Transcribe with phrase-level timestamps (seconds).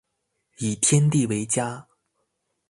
[0.57, 1.87] 以天地为家